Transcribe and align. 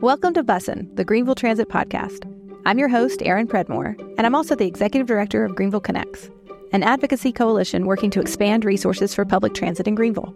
Welcome 0.00 0.32
to 0.34 0.44
Bussin', 0.44 0.94
the 0.94 1.04
Greenville 1.04 1.34
Transit 1.34 1.70
Podcast. 1.70 2.22
I'm 2.64 2.78
your 2.78 2.88
host, 2.88 3.20
Erin 3.24 3.48
Predmore, 3.48 3.98
and 4.16 4.24
I'm 4.24 4.34
also 4.36 4.54
the 4.54 4.64
Executive 4.64 5.08
Director 5.08 5.44
of 5.44 5.56
Greenville 5.56 5.80
Connects, 5.80 6.30
an 6.70 6.84
advocacy 6.84 7.32
coalition 7.32 7.84
working 7.84 8.08
to 8.12 8.20
expand 8.20 8.64
resources 8.64 9.12
for 9.12 9.24
public 9.24 9.54
transit 9.54 9.88
in 9.88 9.96
Greenville. 9.96 10.32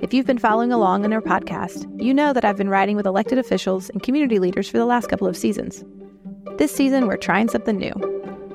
If 0.00 0.12
you've 0.12 0.26
been 0.26 0.36
following 0.36 0.70
along 0.70 1.06
in 1.06 1.14
our 1.14 1.22
podcast, 1.22 1.86
you 1.98 2.12
know 2.12 2.34
that 2.34 2.44
I've 2.44 2.58
been 2.58 2.68
riding 2.68 2.94
with 2.94 3.06
elected 3.06 3.38
officials 3.38 3.88
and 3.88 4.02
community 4.02 4.38
leaders 4.38 4.68
for 4.68 4.76
the 4.76 4.84
last 4.84 5.06
couple 5.06 5.26
of 5.26 5.34
seasons. 5.34 5.82
This 6.58 6.70
season, 6.70 7.06
we're 7.06 7.16
trying 7.16 7.48
something 7.48 7.78
new. 7.78 7.94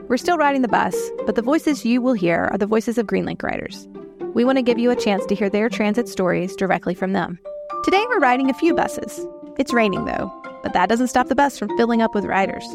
We're 0.10 0.18
still 0.18 0.38
riding 0.38 0.62
the 0.62 0.68
bus, 0.68 0.96
but 1.26 1.34
the 1.34 1.42
voices 1.42 1.86
you 1.86 2.04
will 2.04 2.14
hear 2.14 2.50
are 2.52 2.60
the 2.60 2.68
voices 2.68 3.00
of 3.00 3.08
Greenlink 3.08 3.42
riders. 3.42 3.88
We 4.36 4.46
want 4.46 4.60
to 4.60 4.64
give 4.64 4.78
you 4.78 4.92
a 4.92 4.96
chance 4.96 5.26
to 5.26 5.34
hear 5.34 5.50
their 5.50 5.70
transit 5.70 6.08
stories 6.08 6.56
directly 6.56 6.94
from 6.94 7.14
them. 7.14 7.40
Today, 7.84 8.06
we're 8.10 8.20
riding 8.20 8.52
a 8.52 8.54
few 8.54 8.76
buses. 8.76 9.26
It's 9.58 9.72
raining, 9.72 10.04
though, 10.04 10.34
but 10.64 10.74
that 10.74 10.90
doesn't 10.90 11.08
stop 11.08 11.30
the 11.30 11.36
bus 11.36 11.58
from 11.58 11.70
filling 11.78 12.02
up 12.02 12.14
with 12.14 12.26
riders. 12.26 12.66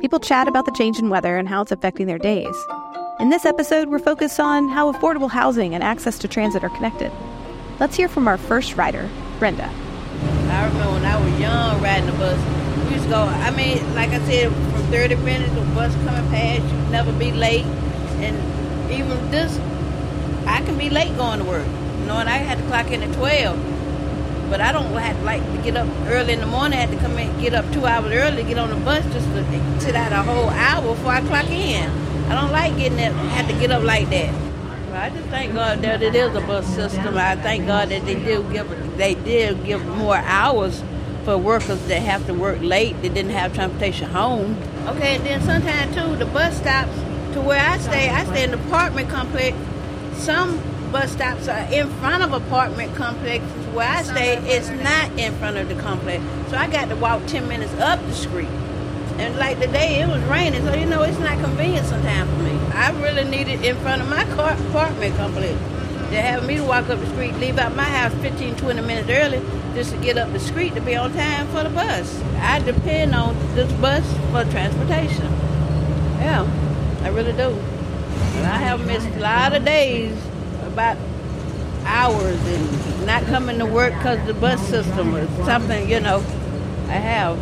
People 0.00 0.20
chat 0.20 0.46
about 0.46 0.64
the 0.64 0.70
change 0.70 1.00
in 1.00 1.10
weather 1.10 1.36
and 1.36 1.48
how 1.48 1.62
it's 1.62 1.72
affecting 1.72 2.06
their 2.06 2.18
days. 2.18 2.54
In 3.18 3.30
this 3.30 3.44
episode, 3.44 3.88
we're 3.88 3.98
focused 3.98 4.38
on 4.38 4.68
how 4.68 4.92
affordable 4.92 5.28
housing 5.28 5.74
and 5.74 5.82
access 5.82 6.20
to 6.20 6.28
transit 6.28 6.62
are 6.62 6.70
connected. 6.70 7.10
Let's 7.80 7.96
hear 7.96 8.06
from 8.06 8.28
our 8.28 8.38
first 8.38 8.76
rider, 8.76 9.10
Brenda. 9.40 9.64
I 9.66 10.66
remember 10.66 10.92
when 10.92 11.04
I 11.04 11.20
was 11.20 11.40
young 11.40 11.82
riding 11.82 12.06
the 12.06 12.12
bus, 12.12 12.38
we 12.86 12.92
used 12.94 13.04
to 13.06 13.10
go, 13.10 13.22
I 13.22 13.50
mean, 13.50 13.94
like 13.96 14.10
I 14.10 14.20
said, 14.26 14.52
from 14.52 14.82
30 14.92 15.16
minutes, 15.16 15.52
the 15.52 15.62
bus 15.74 15.92
coming 16.04 16.30
past, 16.30 16.62
you'd 16.62 16.90
never 16.92 17.12
be 17.12 17.32
late. 17.32 17.64
And 18.22 18.92
even 18.92 19.30
this, 19.32 19.58
I 20.46 20.62
can 20.62 20.78
be 20.78 20.90
late 20.90 21.16
going 21.16 21.40
to 21.40 21.44
work. 21.44 21.66
You 21.66 22.06
know, 22.06 22.18
and 22.18 22.28
I 22.28 22.36
had 22.36 22.58
to 22.58 22.64
clock 22.68 22.92
in 22.92 23.02
at 23.02 23.12
12. 23.16 23.79
But 24.50 24.60
I 24.60 24.72
don't 24.72 24.92
have 24.92 25.22
like 25.22 25.42
to 25.42 25.62
get 25.62 25.76
up 25.76 25.88
early 26.06 26.32
in 26.32 26.40
the 26.40 26.46
morning. 26.46 26.76
I 26.76 26.82
had 26.82 26.90
to 26.90 26.96
come 26.98 27.16
in, 27.16 27.40
get 27.40 27.54
up 27.54 27.72
two 27.72 27.86
hours 27.86 28.12
early, 28.12 28.42
get 28.42 28.58
on 28.58 28.70
the 28.70 28.84
bus 28.84 29.04
just 29.12 29.26
to 29.28 29.80
sit 29.80 29.94
out 29.94 30.12
a 30.12 30.22
whole 30.22 30.50
hour 30.50 30.94
before 30.94 31.12
I 31.12 31.20
clock 31.20 31.46
in. 31.46 31.88
I 32.28 32.34
don't 32.34 32.50
like 32.50 32.76
getting 32.76 32.98
up, 32.98 33.14
had 33.30 33.46
to 33.46 33.58
get 33.60 33.70
up 33.70 33.84
like 33.84 34.10
that. 34.10 34.34
I 34.92 35.08
just 35.10 35.28
thank 35.28 35.54
God 35.54 35.82
that 35.82 36.02
it 36.02 36.16
is 36.16 36.34
a 36.34 36.40
bus 36.40 36.66
system. 36.66 37.16
I 37.16 37.36
thank 37.36 37.66
God 37.66 37.90
that 37.90 38.04
they 38.04 38.16
do 38.16 38.42
give 38.52 38.96
they 38.96 39.14
did 39.14 39.64
give 39.64 39.86
more 39.86 40.16
hours 40.16 40.82
for 41.24 41.38
workers 41.38 41.80
that 41.86 42.02
have 42.02 42.26
to 42.26 42.34
work 42.34 42.60
late. 42.60 43.00
They 43.02 43.08
didn't 43.08 43.30
have 43.30 43.54
transportation 43.54 44.10
home. 44.10 44.56
Okay, 44.88 45.16
and 45.16 45.24
then 45.24 45.40
sometimes 45.42 45.94
too 45.94 46.16
the 46.16 46.26
bus 46.26 46.56
stops 46.56 46.94
to 47.34 47.40
where 47.40 47.60
I 47.60 47.78
stay. 47.78 48.08
I 48.08 48.24
stay 48.24 48.42
in 48.44 48.50
the 48.50 48.58
apartment 48.58 49.08
complex. 49.08 49.56
Some 50.14 50.60
bus 50.90 51.12
stops 51.12 51.48
are 51.48 51.72
in 51.72 51.88
front 51.98 52.22
of 52.22 52.32
apartment 52.32 52.94
complexes 52.94 53.66
where 53.68 53.88
I 53.88 54.02
stay. 54.02 54.36
It's 54.38 54.68
not 54.68 55.18
in 55.18 55.34
front 55.36 55.56
of 55.56 55.68
the 55.68 55.76
complex, 55.76 56.22
so 56.50 56.56
I 56.56 56.68
got 56.68 56.88
to 56.88 56.96
walk 56.96 57.24
ten 57.26 57.46
minutes 57.48 57.72
up 57.74 58.00
the 58.06 58.14
street. 58.14 58.48
And 59.18 59.36
like 59.36 59.60
today, 59.60 60.00
it 60.00 60.08
was 60.08 60.22
raining, 60.24 60.62
so 60.62 60.74
you 60.74 60.86
know 60.86 61.02
it's 61.02 61.18
not 61.18 61.38
convenient 61.38 61.86
sometimes 61.86 62.30
for 62.30 62.42
me. 62.42 62.58
I 62.74 62.90
really 63.02 63.24
need 63.24 63.48
it 63.48 63.64
in 63.64 63.76
front 63.76 64.02
of 64.02 64.08
my 64.08 64.24
car- 64.34 64.56
apartment 64.68 65.16
complex. 65.16 65.58
They're 66.10 66.22
having 66.22 66.48
me 66.48 66.56
to 66.56 66.64
walk 66.64 66.88
up 66.88 66.98
the 66.98 67.06
street, 67.06 67.34
leave 67.36 67.58
out 67.58 67.76
my 67.76 67.84
house 67.84 68.12
15, 68.14 68.56
20 68.56 68.80
minutes 68.82 69.08
early 69.08 69.40
just 69.74 69.92
to 69.92 69.98
get 69.98 70.18
up 70.18 70.32
the 70.32 70.40
street 70.40 70.74
to 70.74 70.80
be 70.80 70.96
on 70.96 71.12
time 71.12 71.46
for 71.48 71.62
the 71.62 71.70
bus. 71.70 72.20
I 72.38 72.58
depend 72.60 73.14
on 73.14 73.36
this 73.54 73.70
bus 73.74 74.04
for 74.32 74.50
transportation. 74.50 75.26
Yeah, 76.18 76.48
I 77.02 77.08
really 77.10 77.32
do. 77.32 77.50
And 77.50 78.46
I 78.46 78.56
have 78.58 78.84
missed 78.86 79.06
a 79.08 79.20
lot 79.20 79.54
of 79.54 79.64
days 79.64 80.16
about 80.72 80.96
hours 81.84 82.40
and 82.46 83.06
not 83.06 83.24
coming 83.24 83.58
to 83.58 83.66
work 83.66 83.92
because 83.94 84.24
the 84.26 84.34
bus 84.34 84.60
system 84.68 85.14
or 85.14 85.26
something, 85.44 85.88
you 85.88 86.00
know. 86.00 86.18
I 86.88 86.94
have. 86.94 87.38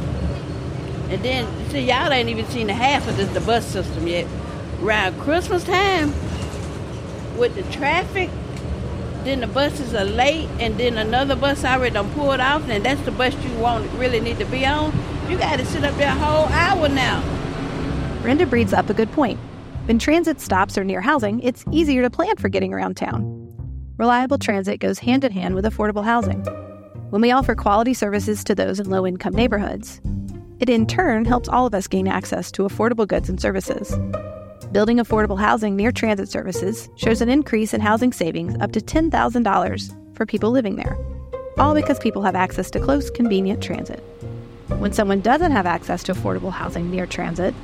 And 1.11 1.23
then, 1.23 1.71
see, 1.71 1.81
y'all 1.81 2.13
ain't 2.13 2.29
even 2.29 2.47
seen 2.47 2.67
the 2.67 2.75
half 2.75 3.09
of 3.09 3.17
this, 3.17 3.33
the 3.33 3.41
bus 3.41 3.65
system 3.65 4.07
yet. 4.07 4.27
Around 4.83 5.19
Christmas 5.21 5.65
time, 5.65 6.13
with 7.39 7.55
the 7.55 7.63
traffic, 7.75 8.31
then 9.25 9.41
the 9.41 9.47
buses 9.47 9.95
are 9.95 10.05
late, 10.05 10.49
and 10.61 10.77
then 10.79 10.99
another 10.99 11.35
bus 11.35 11.65
already 11.65 11.95
done 11.95 12.11
pulled 12.13 12.41
off, 12.41 12.69
and 12.69 12.85
that's 12.85 13.01
the 13.03 13.11
bus 13.11 13.35
you 13.45 13.55
want 13.59 13.91
really 13.93 14.21
need 14.21 14.39
to 14.39 14.45
be 14.47 14.67
on. 14.67 14.93
You 15.29 15.39
got 15.39 15.59
to 15.59 15.65
sit 15.65 15.85
up 15.85 15.95
there 15.97 16.09
a 16.09 16.15
whole 16.15 16.47
hour 16.47 16.89
now. 16.89 17.23
Brenda 18.23 18.47
breeds 18.47 18.73
up 18.73 18.91
a 18.91 18.95
good 18.95 19.11
point. 19.13 19.39
When 19.89 19.99
transit 19.99 20.39
stops 20.39 20.77
are 20.77 20.85
near 20.85 21.01
housing, 21.01 21.41
it's 21.41 21.65
easier 21.73 22.03
to 22.03 22.11
plan 22.11 22.37
for 22.37 22.51
getting 22.51 22.75
around 22.75 22.99
town. 22.99 23.25
Reliable 23.97 24.37
transit 24.37 24.81
goes 24.81 24.99
hand 24.99 25.25
in 25.25 25.33
hand 25.33 25.55
with 25.55 25.65
affordable 25.65 26.05
housing. 26.05 26.43
When 27.09 27.23
we 27.23 27.31
offer 27.31 27.55
quality 27.55 27.95
services 27.95 28.45
to 28.45 28.55
those 28.55 28.79
in 28.79 28.91
low 28.91 29.07
income 29.07 29.33
neighborhoods, 29.33 30.03
it 30.61 30.69
in 30.69 30.87
turn 30.87 31.25
helps 31.25 31.49
all 31.49 31.65
of 31.65 31.73
us 31.73 31.87
gain 31.87 32.07
access 32.07 32.53
to 32.53 32.65
affordable 32.65 33.09
goods 33.09 33.31
and 33.31 33.41
services. 33.41 33.99
Building 34.73 34.99
affordable 34.99 35.39
housing 35.39 35.75
near 35.75 35.91
transit 35.91 36.29
services 36.29 36.91
shows 36.97 37.23
an 37.23 37.31
increase 37.31 37.73
in 37.73 37.81
housing 37.81 38.13
savings 38.13 38.61
up 38.61 38.73
to 38.73 38.83
$10,000 38.83 40.15
for 40.15 40.27
people 40.27 40.51
living 40.51 40.77
there, 40.77 40.99
all 41.57 41.73
because 41.73 41.99
people 41.99 42.21
have 42.21 42.35
access 42.35 42.71
to 42.73 42.79
close, 42.79 43.11
convenient 43.11 43.63
transit. 43.63 44.01
When 44.69 44.93
someone 44.93 45.23
doesn't 45.23 45.53
have 45.53 45.65
access 45.65 46.03
to 46.03 46.13
affordable 46.13 46.53
housing 46.53 46.91
near 46.91 47.07
transit, 47.07 47.55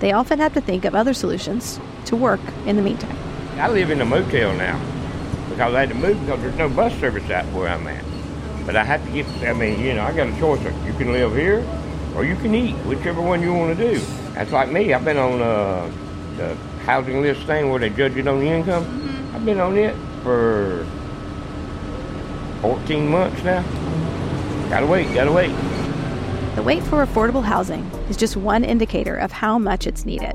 they 0.00 0.12
often 0.12 0.38
have 0.38 0.54
to 0.54 0.60
think 0.60 0.84
of 0.84 0.94
other 0.94 1.14
solutions 1.14 1.80
to 2.06 2.16
work 2.16 2.40
in 2.66 2.76
the 2.76 2.82
meantime. 2.82 3.16
I 3.58 3.68
live 3.68 3.90
in 3.90 4.00
a 4.00 4.04
motel 4.04 4.54
now 4.54 4.80
because 5.50 5.74
I 5.74 5.80
had 5.80 5.88
to 5.88 5.94
move 5.94 6.20
because 6.20 6.40
there's 6.40 6.56
no 6.56 6.68
bus 6.68 6.94
service 7.00 7.28
out 7.30 7.44
where 7.46 7.68
I'm 7.68 7.86
at. 7.86 8.04
But 8.64 8.76
I 8.76 8.84
have 8.84 9.04
to 9.04 9.10
get, 9.10 9.26
I 9.48 9.52
mean, 9.52 9.80
you 9.80 9.94
know, 9.94 10.04
I 10.04 10.12
got 10.12 10.28
a 10.28 10.38
choice. 10.38 10.62
You 10.86 10.92
can 10.92 11.12
live 11.12 11.34
here 11.34 11.66
or 12.14 12.24
you 12.24 12.36
can 12.36 12.54
eat, 12.54 12.74
whichever 12.86 13.20
one 13.20 13.42
you 13.42 13.52
want 13.52 13.76
to 13.76 13.90
do. 13.92 13.98
That's 14.34 14.52
like 14.52 14.70
me. 14.70 14.92
I've 14.92 15.04
been 15.04 15.16
on 15.16 15.40
uh, 15.40 15.90
the 16.36 16.54
housing 16.84 17.22
list 17.22 17.42
thing 17.42 17.70
where 17.70 17.80
they 17.80 17.90
judge 17.90 18.16
it 18.16 18.28
on 18.28 18.40
the 18.40 18.46
income. 18.46 18.84
Mm-hmm. 18.84 19.36
I've 19.36 19.44
been 19.44 19.60
on 19.60 19.76
it 19.76 19.96
for 20.22 20.86
14 22.60 23.08
months 23.08 23.42
now. 23.42 23.62
Gotta 24.68 24.86
wait, 24.86 25.12
gotta 25.14 25.32
wait. 25.32 25.50
The 26.58 26.64
wait 26.64 26.82
for 26.82 27.06
affordable 27.06 27.44
housing 27.44 27.84
is 28.10 28.16
just 28.16 28.36
one 28.36 28.64
indicator 28.64 29.14
of 29.14 29.30
how 29.30 29.60
much 29.60 29.86
it's 29.86 30.04
needed. 30.04 30.34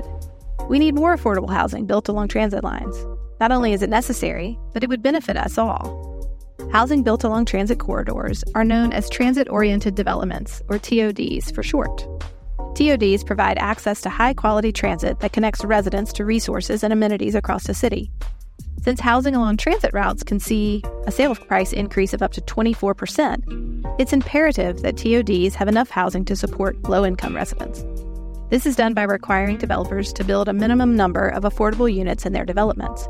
We 0.70 0.78
need 0.78 0.94
more 0.94 1.14
affordable 1.14 1.50
housing 1.50 1.84
built 1.84 2.08
along 2.08 2.28
transit 2.28 2.64
lines. 2.64 2.96
Not 3.40 3.52
only 3.52 3.74
is 3.74 3.82
it 3.82 3.90
necessary, 3.90 4.58
but 4.72 4.82
it 4.82 4.88
would 4.88 5.02
benefit 5.02 5.36
us 5.36 5.58
all. 5.58 6.26
Housing 6.72 7.02
built 7.02 7.24
along 7.24 7.44
transit 7.44 7.78
corridors 7.78 8.42
are 8.54 8.64
known 8.64 8.90
as 8.94 9.10
transit 9.10 9.50
oriented 9.50 9.96
developments, 9.96 10.62
or 10.70 10.78
TODs 10.78 11.50
for 11.50 11.62
short. 11.62 12.06
TODs 12.74 13.22
provide 13.22 13.58
access 13.58 14.00
to 14.00 14.08
high 14.08 14.32
quality 14.32 14.72
transit 14.72 15.20
that 15.20 15.34
connects 15.34 15.62
residents 15.62 16.10
to 16.14 16.24
resources 16.24 16.82
and 16.82 16.90
amenities 16.90 17.34
across 17.34 17.66
the 17.66 17.74
city. 17.74 18.10
Since 18.84 19.00
housing 19.00 19.34
along 19.34 19.56
transit 19.56 19.94
routes 19.94 20.22
can 20.22 20.38
see 20.38 20.82
a 21.06 21.10
sales 21.10 21.38
price 21.38 21.72
increase 21.72 22.12
of 22.12 22.20
up 22.20 22.32
to 22.32 22.42
24%, 22.42 23.94
it's 23.98 24.12
imperative 24.12 24.82
that 24.82 24.98
TODs 24.98 25.54
have 25.54 25.68
enough 25.68 25.88
housing 25.88 26.22
to 26.26 26.36
support 26.36 26.82
low 26.82 27.02
income 27.06 27.34
residents. 27.34 27.82
This 28.50 28.66
is 28.66 28.76
done 28.76 28.92
by 28.92 29.04
requiring 29.04 29.56
developers 29.56 30.12
to 30.12 30.22
build 30.22 30.48
a 30.48 30.52
minimum 30.52 30.96
number 30.96 31.28
of 31.28 31.44
affordable 31.44 31.90
units 31.90 32.26
in 32.26 32.34
their 32.34 32.44
developments. 32.44 33.08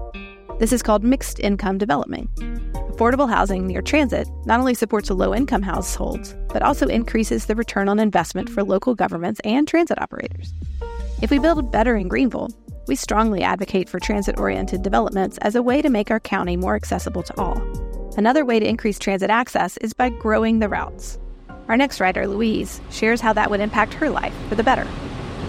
This 0.60 0.72
is 0.72 0.80
called 0.80 1.02
mixed 1.02 1.40
income 1.40 1.78
development. 1.78 2.32
Affordable 2.92 3.28
housing 3.28 3.66
near 3.66 3.82
transit 3.82 4.28
not 4.46 4.60
only 4.60 4.74
supports 4.74 5.10
low 5.10 5.34
income 5.34 5.62
households, 5.62 6.36
but 6.50 6.62
also 6.62 6.86
increases 6.86 7.46
the 7.46 7.56
return 7.56 7.88
on 7.88 7.98
investment 7.98 8.48
for 8.48 8.62
local 8.62 8.94
governments 8.94 9.40
and 9.42 9.66
transit 9.66 10.00
operators. 10.00 10.52
If 11.20 11.32
we 11.32 11.40
build 11.40 11.72
better 11.72 11.96
in 11.96 12.06
Greenville, 12.06 12.50
we 12.86 12.96
strongly 12.96 13.42
advocate 13.42 13.88
for 13.88 13.98
transit 13.98 14.38
oriented 14.38 14.82
developments 14.82 15.38
as 15.38 15.54
a 15.54 15.62
way 15.62 15.82
to 15.82 15.90
make 15.90 16.10
our 16.10 16.20
county 16.20 16.56
more 16.56 16.76
accessible 16.76 17.22
to 17.22 17.40
all. 17.40 17.62
Another 18.16 18.44
way 18.44 18.60
to 18.60 18.68
increase 18.68 18.98
transit 18.98 19.30
access 19.30 19.76
is 19.78 19.92
by 19.92 20.08
growing 20.08 20.58
the 20.58 20.68
routes. 20.68 21.18
Our 21.68 21.76
next 21.76 21.98
writer, 22.00 22.26
Louise, 22.28 22.80
shares 22.90 23.20
how 23.20 23.32
that 23.32 23.50
would 23.50 23.60
impact 23.60 23.94
her 23.94 24.10
life 24.10 24.34
for 24.48 24.54
the 24.54 24.62
better. 24.62 24.86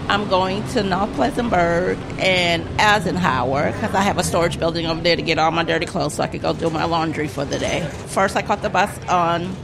I'm 0.08 0.28
going 0.28 0.66
to 0.68 0.84
North 0.84 1.10
Pleasantburg 1.10 1.98
and 2.20 2.64
Eisenhower 2.80 3.72
because 3.72 3.92
I 3.94 4.02
have 4.02 4.18
a 4.18 4.22
storage 4.22 4.58
building 4.58 4.86
over 4.86 5.00
there 5.00 5.16
to 5.16 5.22
get 5.22 5.38
all 5.38 5.50
my 5.50 5.64
dirty 5.64 5.86
clothes 5.86 6.14
so 6.14 6.22
I 6.22 6.28
could 6.28 6.42
go 6.42 6.52
do 6.52 6.70
my 6.70 6.84
laundry 6.84 7.26
for 7.26 7.44
the 7.44 7.58
day. 7.58 7.88
First, 8.06 8.36
I 8.36 8.42
caught 8.42 8.62
the 8.62 8.70
bus 8.70 8.96
on 9.08 9.54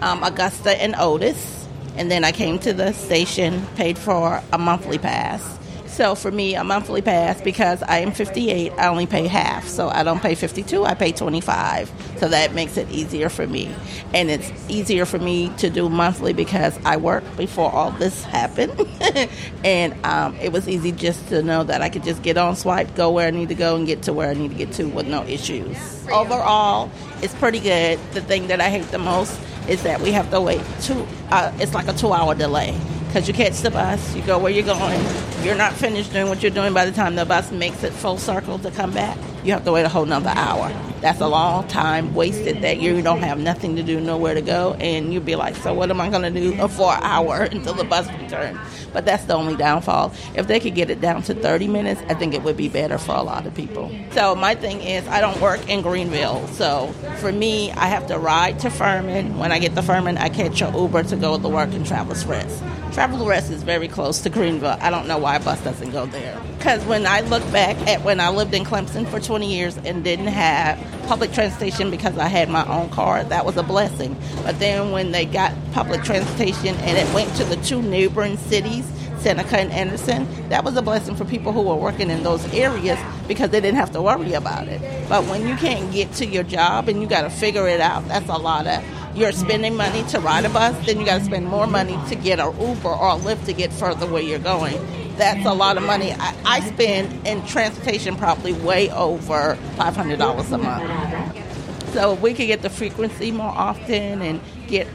um, 0.00 0.22
Augusta 0.22 0.70
and 0.80 0.94
Otis, 0.96 1.66
and 1.96 2.10
then 2.10 2.22
I 2.22 2.30
came 2.30 2.60
to 2.60 2.72
the 2.72 2.92
station, 2.92 3.66
paid 3.74 3.98
for 3.98 4.40
a 4.52 4.58
monthly 4.58 4.98
pass. 4.98 5.58
So 5.92 6.14
for 6.14 6.30
me, 6.30 6.54
a 6.54 6.64
monthly 6.64 7.02
pass 7.02 7.42
because 7.42 7.82
I 7.82 7.98
am 7.98 8.12
58, 8.12 8.72
I 8.72 8.88
only 8.88 9.04
pay 9.04 9.26
half. 9.26 9.68
So 9.68 9.90
I 9.90 10.02
don't 10.02 10.22
pay 10.22 10.34
52, 10.34 10.86
I 10.86 10.94
pay 10.94 11.12
25. 11.12 11.92
So 12.16 12.28
that 12.28 12.54
makes 12.54 12.78
it 12.78 12.90
easier 12.90 13.28
for 13.28 13.46
me. 13.46 13.74
And 14.14 14.30
it's 14.30 14.50
easier 14.70 15.04
for 15.04 15.18
me 15.18 15.50
to 15.58 15.68
do 15.68 15.90
monthly 15.90 16.32
because 16.32 16.78
I 16.86 16.96
worked 16.96 17.36
before 17.36 17.70
all 17.70 17.90
this 17.90 18.24
happened. 18.24 18.72
and 19.64 19.94
um, 20.06 20.34
it 20.36 20.50
was 20.50 20.66
easy 20.66 20.92
just 20.92 21.28
to 21.28 21.42
know 21.42 21.62
that 21.64 21.82
I 21.82 21.90
could 21.90 22.04
just 22.04 22.22
get 22.22 22.38
on 22.38 22.56
swipe, 22.56 22.94
go 22.94 23.10
where 23.10 23.28
I 23.28 23.30
need 23.30 23.50
to 23.50 23.54
go, 23.54 23.76
and 23.76 23.86
get 23.86 24.02
to 24.04 24.14
where 24.14 24.30
I 24.30 24.34
need 24.34 24.52
to 24.52 24.56
get 24.56 24.72
to 24.72 24.84
with 24.84 25.06
no 25.06 25.24
issues. 25.24 25.76
Overall, 26.10 26.90
it's 27.20 27.34
pretty 27.34 27.60
good. 27.60 27.98
The 28.12 28.22
thing 28.22 28.46
that 28.46 28.62
I 28.62 28.70
hate 28.70 28.90
the 28.92 28.98
most 28.98 29.38
is 29.68 29.82
that 29.82 30.00
we 30.00 30.12
have 30.12 30.30
to 30.30 30.40
wait 30.40 30.62
two, 30.80 31.06
uh, 31.30 31.52
it's 31.58 31.74
like 31.74 31.86
a 31.86 31.92
two 31.92 32.14
hour 32.14 32.34
delay 32.34 32.74
because 33.12 33.28
you 33.28 33.34
catch 33.34 33.60
the 33.60 33.70
bus, 33.70 34.16
you 34.16 34.22
go 34.22 34.38
where 34.38 34.50
you're 34.50 34.64
going, 34.64 35.04
you're 35.42 35.54
not 35.54 35.74
finished 35.74 36.10
doing 36.14 36.28
what 36.28 36.42
you're 36.42 36.50
doing 36.50 36.72
by 36.72 36.86
the 36.86 36.92
time 36.92 37.14
the 37.14 37.26
bus 37.26 37.52
makes 37.52 37.84
it 37.84 37.92
full 37.92 38.16
circle 38.16 38.58
to 38.58 38.70
come 38.70 38.90
back. 38.90 39.18
You 39.44 39.52
have 39.52 39.66
to 39.66 39.72
wait 39.72 39.84
a 39.84 39.88
whole 39.90 40.06
nother 40.06 40.30
hour. 40.30 40.91
That's 41.02 41.20
a 41.20 41.26
long 41.26 41.66
time 41.66 42.14
wasted 42.14 42.62
that 42.62 42.80
you 42.80 43.02
don't 43.02 43.22
have 43.22 43.36
nothing 43.36 43.74
to 43.74 43.82
do, 43.82 44.00
nowhere 44.00 44.34
to 44.34 44.40
go, 44.40 44.74
and 44.74 45.12
you'd 45.12 45.26
be 45.26 45.34
like, 45.34 45.56
so 45.56 45.74
what 45.74 45.90
am 45.90 46.00
I 46.00 46.08
going 46.08 46.22
to 46.22 46.30
do 46.30 46.68
for 46.68 46.92
an 46.92 47.02
hour 47.02 47.42
until 47.50 47.74
the 47.74 47.82
bus 47.82 48.06
returns? 48.12 48.56
But 48.92 49.04
that's 49.04 49.24
the 49.24 49.34
only 49.34 49.56
downfall. 49.56 50.12
If 50.36 50.46
they 50.46 50.60
could 50.60 50.76
get 50.76 50.90
it 50.90 51.00
down 51.00 51.22
to 51.22 51.34
30 51.34 51.66
minutes, 51.66 52.00
I 52.08 52.14
think 52.14 52.34
it 52.34 52.44
would 52.44 52.56
be 52.56 52.68
better 52.68 52.98
for 52.98 53.16
a 53.16 53.22
lot 53.22 53.46
of 53.46 53.54
people. 53.54 53.90
So 54.12 54.36
my 54.36 54.54
thing 54.54 54.80
is, 54.80 55.06
I 55.08 55.20
don't 55.20 55.40
work 55.40 55.68
in 55.68 55.82
Greenville, 55.82 56.46
so 56.48 56.92
for 57.18 57.32
me, 57.32 57.72
I 57.72 57.86
have 57.86 58.06
to 58.06 58.18
ride 58.18 58.60
to 58.60 58.70
Furman. 58.70 59.38
When 59.38 59.50
I 59.50 59.58
get 59.58 59.74
to 59.74 59.82
Furman, 59.82 60.18
I 60.18 60.28
catch 60.28 60.62
an 60.62 60.72
Uber 60.72 61.02
to 61.04 61.16
go 61.16 61.36
to 61.36 61.48
work 61.48 61.72
in 61.72 61.82
Travelers 61.82 62.24
Rest. 62.26 62.62
Travel 62.92 63.26
Rest 63.26 63.50
is 63.50 63.62
very 63.62 63.88
close 63.88 64.20
to 64.20 64.30
Greenville. 64.30 64.76
I 64.80 64.90
don't 64.90 65.08
know 65.08 65.16
why 65.16 65.36
a 65.36 65.40
bus 65.40 65.58
doesn't 65.64 65.90
go 65.90 66.06
there. 66.06 66.38
Because 66.58 66.84
when 66.84 67.06
I 67.06 67.22
look 67.22 67.42
back 67.50 67.76
at 67.88 68.04
when 68.04 68.20
I 68.20 68.28
lived 68.28 68.52
in 68.54 68.64
Clemson 68.64 69.08
for 69.08 69.18
20 69.18 69.52
years 69.52 69.78
and 69.78 70.04
didn't 70.04 70.26
have 70.26 70.78
public 71.06 71.32
transportation 71.32 71.90
because 71.90 72.16
I 72.18 72.28
had 72.28 72.48
my 72.48 72.66
own 72.66 72.90
car, 72.90 73.24
that 73.24 73.44
was 73.44 73.56
a 73.56 73.62
blessing. 73.62 74.16
But 74.44 74.58
then 74.58 74.90
when 74.92 75.12
they 75.12 75.24
got 75.24 75.52
public 75.72 76.02
transportation 76.04 76.74
and 76.76 76.96
it 76.96 77.12
went 77.14 77.34
to 77.36 77.44
the 77.44 77.56
two 77.56 77.82
neighboring 77.82 78.36
cities, 78.36 78.84
Seneca 79.18 79.60
and 79.60 79.72
Anderson, 79.72 80.26
that 80.48 80.64
was 80.64 80.76
a 80.76 80.82
blessing 80.82 81.14
for 81.14 81.24
people 81.24 81.52
who 81.52 81.62
were 81.62 81.76
working 81.76 82.10
in 82.10 82.22
those 82.22 82.44
areas 82.52 82.98
because 83.28 83.50
they 83.50 83.60
didn't 83.60 83.78
have 83.78 83.92
to 83.92 84.02
worry 84.02 84.32
about 84.32 84.68
it. 84.68 84.80
But 85.08 85.24
when 85.26 85.46
you 85.46 85.54
can't 85.56 85.92
get 85.92 86.12
to 86.14 86.26
your 86.26 86.42
job 86.42 86.88
and 86.88 87.00
you 87.00 87.06
got 87.06 87.22
to 87.22 87.30
figure 87.30 87.68
it 87.68 87.80
out, 87.80 88.06
that's 88.08 88.28
a 88.28 88.38
lot 88.38 88.66
of 88.66 88.84
you're 89.14 89.32
spending 89.32 89.76
money 89.76 90.02
to 90.04 90.20
ride 90.20 90.44
a 90.44 90.48
bus, 90.48 90.74
then 90.86 90.98
you 90.98 91.04
got 91.04 91.18
to 91.18 91.24
spend 91.24 91.46
more 91.46 91.66
money 91.66 91.98
to 92.08 92.14
get 92.14 92.40
an 92.40 92.58
Uber 92.58 92.88
or 92.88 93.10
a 93.10 93.18
Lyft 93.18 93.44
to 93.44 93.52
get 93.52 93.72
further 93.72 94.06
where 94.06 94.22
you're 94.22 94.38
going. 94.38 94.74
That's 95.16 95.44
a 95.46 95.52
lot 95.52 95.76
of 95.76 95.82
money. 95.82 96.12
I, 96.12 96.34
I 96.44 96.60
spend 96.60 97.26
in 97.26 97.44
transportation 97.46 98.16
probably 98.16 98.52
way 98.52 98.90
over 98.90 99.58
$500 99.76 100.52
a 100.52 100.58
month. 100.58 101.92
So 101.92 102.14
if 102.14 102.20
we 102.20 102.32
could 102.32 102.46
get 102.46 102.62
the 102.62 102.70
frequency 102.70 103.30
more 103.30 103.50
often 103.50 104.22
and 104.22 104.40
get 104.66 104.88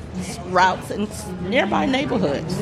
routes 0.48 0.90
in 0.90 1.08
nearby 1.48 1.86
neighborhoods. 1.86 2.58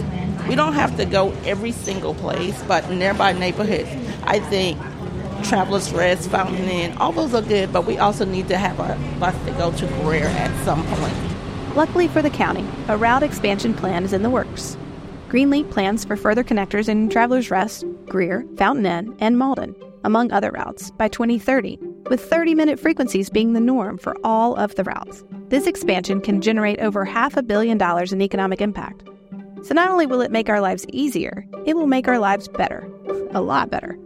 We 0.49 0.55
don't 0.55 0.73
have 0.73 0.97
to 0.97 1.05
go 1.05 1.31
every 1.45 1.71
single 1.71 2.13
place, 2.13 2.61
but 2.67 2.89
nearby 2.89 3.31
neighborhoods. 3.31 3.89
I 4.25 4.39
think 4.39 4.77
Travelers 5.43 5.93
Rest, 5.93 6.29
Fountain 6.29 6.65
Inn, 6.65 6.97
all 6.97 7.13
those 7.13 7.33
are 7.33 7.41
good, 7.41 7.71
but 7.71 7.85
we 7.85 7.97
also 7.97 8.25
need 8.25 8.49
to 8.49 8.57
have 8.57 8.79
a 8.79 8.99
bus 9.19 9.35
to 9.45 9.51
go 9.51 9.71
to 9.71 9.87
Greer 10.01 10.25
at 10.25 10.65
some 10.65 10.85
point. 10.87 11.15
Luckily 11.75 12.07
for 12.07 12.21
the 12.21 12.29
county, 12.29 12.65
a 12.89 12.97
route 12.97 13.23
expansion 13.23 13.73
plan 13.73 14.03
is 14.03 14.13
in 14.13 14.23
the 14.23 14.29
works. 14.29 14.77
Greenlink 15.29 15.71
plans 15.71 16.05
for 16.05 16.15
further 16.15 16.43
connectors 16.43 16.87
in 16.87 17.09
Travelers 17.09 17.49
Rest, 17.49 17.83
Greer, 18.05 18.45
Fountain 18.57 18.85
Inn, 18.85 19.15
and 19.19 19.37
Mauldin, 19.37 19.75
among 20.03 20.31
other 20.31 20.51
routes, 20.51 20.91
by 20.91 21.07
2030, 21.07 21.79
with 22.09 22.23
30 22.23 22.53
minute 22.53 22.79
frequencies 22.79 23.29
being 23.29 23.53
the 23.53 23.59
norm 23.59 23.97
for 23.97 24.15
all 24.23 24.55
of 24.55 24.75
the 24.75 24.83
routes. 24.83 25.23
This 25.49 25.65
expansion 25.65 26.21
can 26.21 26.41
generate 26.41 26.79
over 26.79 27.05
half 27.05 27.35
a 27.37 27.43
billion 27.43 27.77
dollars 27.77 28.13
in 28.13 28.21
economic 28.21 28.61
impact. 28.61 29.03
So 29.63 29.73
not 29.73 29.89
only 29.89 30.05
will 30.05 30.21
it 30.21 30.31
make 30.31 30.47
our 30.47 30.61
lives 30.61 30.85
easier, 30.93 31.43
it 31.65 31.75
will 31.75 31.87
make 31.87 32.07
our 32.07 32.19
lives 32.19 32.47
better. 32.47 32.87
A 33.31 33.41
lot 33.41 33.71
better. 33.71 33.97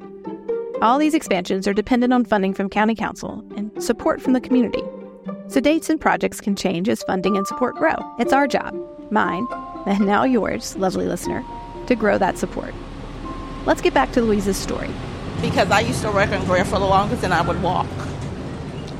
All 0.81 0.97
these 0.97 1.13
expansions 1.13 1.67
are 1.67 1.73
dependent 1.73 2.13
on 2.13 2.23
funding 2.23 2.53
from 2.53 2.69
County 2.69 2.95
Council 2.95 3.43
and 3.57 3.83
support 3.83 4.21
from 4.21 4.31
the 4.31 4.39
community. 4.39 4.81
So 5.49 5.59
dates 5.59 5.89
and 5.89 5.99
projects 5.99 6.39
can 6.39 6.55
change 6.55 6.87
as 6.87 7.03
funding 7.03 7.35
and 7.35 7.45
support 7.45 7.75
grow. 7.75 7.95
It's 8.19 8.31
our 8.31 8.47
job, 8.47 8.73
mine, 9.11 9.45
and 9.89 10.05
now 10.05 10.23
yours, 10.23 10.77
lovely 10.77 11.07
listener, 11.07 11.43
to 11.87 11.95
grow 11.95 12.19
that 12.19 12.37
support. 12.37 12.75
Let's 13.65 13.81
get 13.81 13.93
back 13.93 14.11
to 14.11 14.21
Louise's 14.21 14.55
story. 14.55 14.89
Because 15.41 15.71
I 15.71 15.79
used 15.79 16.03
to 16.03 16.11
work 16.11 16.29
in 16.29 16.45
Greer 16.45 16.63
for 16.63 16.77
the 16.77 16.85
longest 16.85 17.23
and 17.23 17.33
I 17.33 17.41
would 17.41 17.61
walk. 17.63 17.87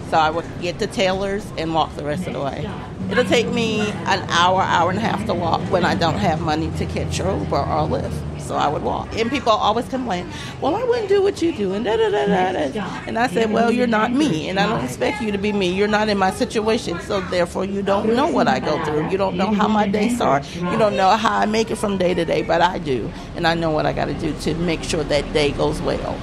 So 0.09 0.17
I 0.17 0.31
would 0.31 0.45
get 0.61 0.79
to 0.79 0.87
Taylor's 0.87 1.45
and 1.59 1.75
walk 1.75 1.95
the 1.95 2.03
rest 2.03 2.25
of 2.25 2.33
the 2.33 2.41
way. 2.41 2.67
It'll 3.11 3.25
take 3.25 3.47
me 3.47 3.81
an 3.81 4.21
hour, 4.29 4.61
hour 4.61 4.89
and 4.89 4.99
a 4.99 5.01
half 5.01 5.25
to 5.25 5.33
walk 5.33 5.61
when 5.71 5.83
I 5.83 5.95
don't 5.95 6.19
have 6.19 6.41
money 6.41 6.71
to 6.77 6.85
catch 6.85 7.19
a 7.19 7.23
Uber 7.23 7.57
or 7.57 7.87
Lyft 7.87 8.29
so 8.49 8.55
I 8.55 8.67
would 8.67 8.81
walk. 8.81 9.15
And 9.15 9.29
people 9.29 9.51
always 9.51 9.87
complain, 9.87 10.27
well, 10.59 10.75
I 10.75 10.83
wouldn't 10.83 11.07
do 11.07 11.21
what 11.21 11.39
you 11.39 11.55
do, 11.55 11.73
and 11.73 11.85
da 11.85 11.95
da 11.95 12.09
da 12.09 12.25
da 12.25 12.67
da. 12.69 13.03
And 13.05 13.19
I 13.19 13.27
said, 13.27 13.53
well, 13.53 13.71
you're 13.71 13.85
not 13.85 14.11
me, 14.11 14.49
and 14.49 14.59
I 14.59 14.67
don't 14.67 14.83
expect 14.83 15.21
you 15.21 15.31
to 15.31 15.37
be 15.37 15.53
me. 15.53 15.71
You're 15.71 15.87
not 15.87 16.09
in 16.09 16.17
my 16.17 16.31
situation, 16.31 16.99
so 17.01 17.21
therefore 17.21 17.63
you 17.63 17.83
don't 17.83 18.15
know 18.15 18.27
what 18.27 18.47
I 18.47 18.59
go 18.59 18.83
through. 18.83 19.11
You 19.11 19.17
don't 19.19 19.37
know 19.37 19.51
how 19.51 19.67
my 19.67 19.87
days 19.87 20.19
are. 20.19 20.41
You 20.55 20.77
don't 20.79 20.97
know 20.97 21.11
how 21.11 21.37
I 21.37 21.45
make 21.45 21.69
it 21.69 21.75
from 21.75 21.99
day 21.99 22.15
to 22.15 22.25
day, 22.25 22.41
but 22.41 22.61
I 22.61 22.79
do, 22.79 23.11
and 23.35 23.45
I 23.45 23.53
know 23.53 23.69
what 23.69 23.85
I 23.85 23.93
got 23.93 24.05
to 24.05 24.15
do 24.15 24.33
to 24.39 24.55
make 24.55 24.83
sure 24.83 25.03
that 25.03 25.31
day 25.31 25.51
goes 25.51 25.79
well. 25.81 26.19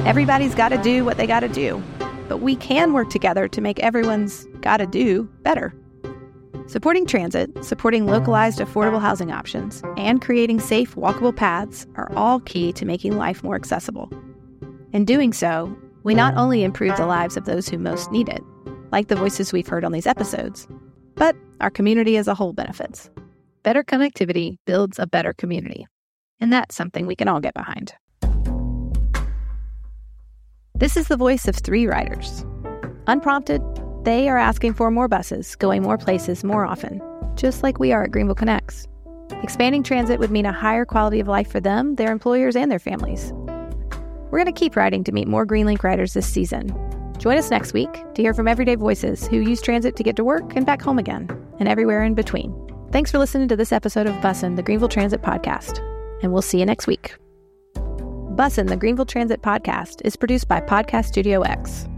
Everybody's 0.00 0.56
got 0.56 0.70
to 0.70 0.78
do 0.78 1.04
what 1.04 1.18
they 1.18 1.26
got 1.28 1.40
to 1.40 1.48
do, 1.48 1.80
but 2.28 2.38
we 2.38 2.56
can 2.56 2.92
work 2.92 3.10
together 3.10 3.46
to 3.46 3.60
make 3.60 3.78
everyone's 3.78 4.46
got 4.60 4.78
to 4.78 4.86
do 4.86 5.28
better. 5.44 5.72
Supporting 6.66 7.04
transit, 7.04 7.62
supporting 7.62 8.06
localized 8.06 8.58
affordable 8.58 9.00
housing 9.00 9.30
options, 9.30 9.82
and 9.98 10.22
creating 10.22 10.60
safe, 10.60 10.94
walkable 10.94 11.36
paths 11.36 11.86
are 11.96 12.10
all 12.16 12.40
key 12.40 12.72
to 12.72 12.86
making 12.86 13.18
life 13.18 13.44
more 13.44 13.54
accessible. 13.54 14.10
In 14.94 15.04
doing 15.04 15.34
so, 15.34 15.76
we 16.04 16.14
not 16.14 16.34
only 16.38 16.64
improve 16.64 16.96
the 16.96 17.06
lives 17.06 17.36
of 17.36 17.44
those 17.44 17.68
who 17.68 17.76
most 17.76 18.10
need 18.10 18.30
it, 18.30 18.42
like 18.92 19.08
the 19.08 19.16
voices 19.16 19.52
we've 19.52 19.68
heard 19.68 19.84
on 19.84 19.92
these 19.92 20.06
episodes, 20.06 20.66
but 21.16 21.36
our 21.60 21.70
community 21.70 22.16
as 22.16 22.28
a 22.28 22.34
whole 22.34 22.54
benefits. 22.54 23.10
Better 23.62 23.84
connectivity 23.84 24.56
builds 24.64 24.98
a 24.98 25.06
better 25.06 25.34
community, 25.34 25.86
and 26.40 26.50
that's 26.50 26.74
something 26.74 27.06
we 27.06 27.16
can 27.16 27.28
all 27.28 27.40
get 27.40 27.54
behind. 27.54 27.92
This 30.74 30.96
is 30.96 31.08
the 31.08 31.16
voice 31.18 31.46
of 31.46 31.56
three 31.56 31.86
writers. 31.86 32.44
Unprompted, 33.06 33.60
they 34.04 34.28
are 34.28 34.38
asking 34.38 34.74
for 34.74 34.90
more 34.90 35.08
buses, 35.08 35.56
going 35.56 35.82
more 35.82 35.98
places 35.98 36.44
more 36.44 36.64
often, 36.64 37.00
just 37.36 37.62
like 37.62 37.78
we 37.78 37.92
are 37.92 38.04
at 38.04 38.10
Greenville 38.10 38.34
Connects. 38.34 38.86
Expanding 39.42 39.82
transit 39.82 40.20
would 40.20 40.30
mean 40.30 40.46
a 40.46 40.52
higher 40.52 40.84
quality 40.84 41.20
of 41.20 41.28
life 41.28 41.50
for 41.50 41.60
them, 41.60 41.94
their 41.96 42.12
employers, 42.12 42.56
and 42.56 42.70
their 42.70 42.78
families. 42.78 43.32
We're 44.30 44.42
going 44.42 44.52
to 44.52 44.52
keep 44.52 44.76
riding 44.76 45.04
to 45.04 45.12
meet 45.12 45.28
more 45.28 45.46
Greenlink 45.46 45.82
riders 45.82 46.12
this 46.12 46.26
season. 46.26 46.68
Join 47.18 47.38
us 47.38 47.50
next 47.50 47.72
week 47.72 47.92
to 48.14 48.22
hear 48.22 48.34
from 48.34 48.48
everyday 48.48 48.74
voices 48.74 49.26
who 49.26 49.38
use 49.38 49.62
transit 49.62 49.96
to 49.96 50.02
get 50.02 50.16
to 50.16 50.24
work 50.24 50.56
and 50.56 50.66
back 50.66 50.82
home 50.82 50.98
again, 50.98 51.28
and 51.58 51.68
everywhere 51.68 52.02
in 52.04 52.14
between. 52.14 52.54
Thanks 52.90 53.10
for 53.10 53.18
listening 53.18 53.48
to 53.48 53.56
this 53.56 53.72
episode 53.72 54.06
of 54.06 54.14
Bussin', 54.16 54.56
the 54.56 54.62
Greenville 54.62 54.88
Transit 54.88 55.22
Podcast, 55.22 55.78
and 56.22 56.32
we'll 56.32 56.42
see 56.42 56.58
you 56.58 56.66
next 56.66 56.86
week. 56.86 57.16
Bussin', 57.74 58.68
the 58.68 58.76
Greenville 58.76 59.06
Transit 59.06 59.40
Podcast 59.42 60.02
is 60.04 60.16
produced 60.16 60.48
by 60.48 60.60
Podcast 60.60 61.06
Studio 61.06 61.42
X. 61.42 61.88